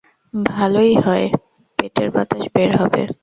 ভালোই 0.33 0.93
হয়, 1.05 1.27
পেটের 1.79 2.09
বাতাস 2.11 2.43
বের 2.53 2.71
হবে! 2.77 3.01